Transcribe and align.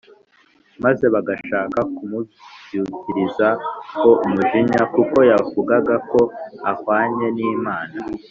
maze 0.83 1.05
bagashaka 1.13 1.79
kumubyukirizaho 1.95 4.09
umujinya 4.25 4.81
kuko 4.95 5.17
yavugaga 5.31 5.95
ko 6.11 6.21
ahwanye 6.71 7.27
n’Imana 7.35 7.95